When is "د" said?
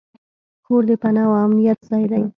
0.89-0.91